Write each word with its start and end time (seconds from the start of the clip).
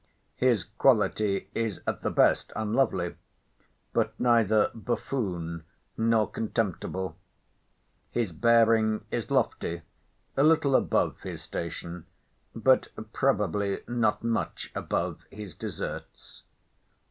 His 0.35 0.63
quality 0.63 1.47
is 1.53 1.79
at 1.85 2.01
the 2.01 2.09
best 2.09 2.51
unlovely, 2.55 3.13
but 3.93 4.19
neither 4.19 4.71
buffoon 4.73 5.63
nor 5.95 6.27
contemptible. 6.27 7.15
His 8.09 8.31
bearing 8.31 9.05
is 9.11 9.29
lofty, 9.29 9.83
a 10.35 10.41
little 10.41 10.75
above 10.75 11.19
his 11.19 11.43
station, 11.43 12.07
but 12.55 12.87
probably 13.13 13.83
not 13.87 14.23
much 14.23 14.71
above 14.73 15.21
his 15.29 15.53
deserts. 15.53 16.41